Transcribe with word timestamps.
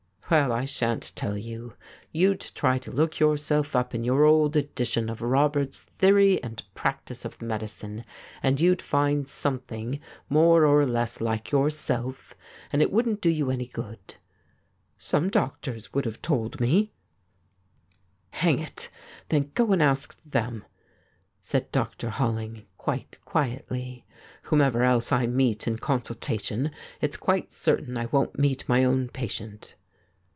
Well, 0.31 0.53
I 0.53 0.63
shan't 0.63 1.11
tell 1.13 1.37
you. 1.37 1.73
You'd 2.13 2.39
try 2.39 2.77
to 2.77 2.89
look 2.93 3.19
yourself 3.19 3.75
up 3.75 3.93
in 3.93 4.05
your 4.05 4.23
old 4.23 4.55
edition 4.55 5.09
of 5.09 5.21
Roberts's" 5.21 5.83
Theory 5.99 6.41
and 6.41 6.63
Practice 6.73 7.25
of 7.25 7.41
Medicine," 7.41 8.05
and 8.41 8.57
you'd 8.61 8.81
find 8.81 9.27
something 9.27 9.99
more 10.29 10.65
or 10.65 10.85
less 10.85 11.19
like 11.19 11.51
yourself, 11.51 12.33
and 12.71 12.81
it 12.81 12.93
wouldn't 12.93 13.19
do 13.19 13.29
you 13.29 13.51
any 13.51 13.65
good.' 13.67 14.15
'Some 14.97 15.29
doctors 15.29 15.91
would 15.91 16.05
have 16.05 16.21
told 16.21 16.61
me.' 16.61 16.69
31 16.71 16.75
THIS 16.77 16.85
IS 16.87 17.67
ALL' 18.37 18.39
Hang 18.45 18.59
it! 18.59 18.89
then, 19.27 19.51
go 19.53 19.73
and 19.73 19.83
ask 19.83 20.17
them/ 20.23 20.63
said 21.41 21.69
Dr. 21.73 22.09
Holling 22.09 22.65
quite 22.77 23.17
quietly.' 23.25 24.05
Whomever 24.43 24.83
else 24.83 25.11
I 25.11 25.27
meet 25.27 25.67
in 25.67 25.77
con 25.77 25.99
sultation^ 25.99 26.71
it's 27.01 27.17
quite 27.17 27.51
certain 27.51 27.97
I 27.97 28.05
won't 28.05 28.39
meet 28.39 28.69
my 28.69 28.85
own 28.85 29.09
patient.' 29.09 29.75